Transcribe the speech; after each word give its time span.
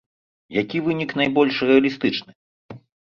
Які 0.61 0.77
вынік 0.87 1.13
найбольш 1.19 1.59
рэалістычны? 1.73 2.31